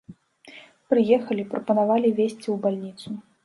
[0.93, 3.07] Прыехалі, прапанавалі везці ў бальніцу.